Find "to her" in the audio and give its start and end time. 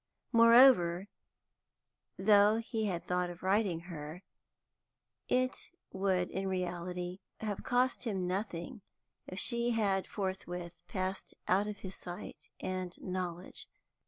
3.81-4.23